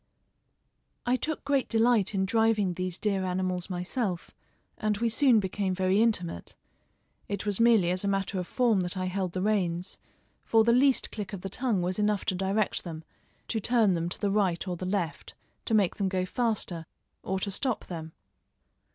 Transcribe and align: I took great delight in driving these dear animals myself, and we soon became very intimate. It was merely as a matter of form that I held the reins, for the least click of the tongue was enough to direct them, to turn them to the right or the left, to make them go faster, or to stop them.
I 1.05 1.15
took 1.15 1.45
great 1.45 1.69
delight 1.69 2.15
in 2.15 2.25
driving 2.25 2.73
these 2.73 2.97
dear 2.97 3.23
animals 3.23 3.69
myself, 3.69 4.31
and 4.79 4.97
we 4.97 5.09
soon 5.09 5.39
became 5.39 5.75
very 5.75 6.01
intimate. 6.01 6.55
It 7.27 7.45
was 7.45 7.59
merely 7.59 7.91
as 7.91 8.03
a 8.03 8.07
matter 8.07 8.39
of 8.39 8.47
form 8.47 8.79
that 8.79 8.97
I 8.97 9.05
held 9.05 9.33
the 9.33 9.43
reins, 9.43 9.99
for 10.43 10.63
the 10.63 10.73
least 10.73 11.11
click 11.11 11.33
of 11.33 11.41
the 11.41 11.49
tongue 11.51 11.83
was 11.83 11.99
enough 11.99 12.25
to 12.25 12.33
direct 12.35 12.83
them, 12.83 13.03
to 13.49 13.59
turn 13.59 13.93
them 13.93 14.09
to 14.09 14.19
the 14.19 14.31
right 14.31 14.67
or 14.67 14.75
the 14.75 14.87
left, 14.87 15.35
to 15.65 15.75
make 15.75 15.97
them 15.97 16.09
go 16.09 16.25
faster, 16.25 16.87
or 17.21 17.39
to 17.39 17.51
stop 17.51 17.85
them. 17.85 18.13